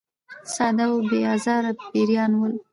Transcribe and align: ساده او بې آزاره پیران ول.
ساده 0.53 0.85
او 0.89 0.97
بې 1.09 1.19
آزاره 1.33 1.71
پیران 1.89 2.31
ول. 2.35 2.53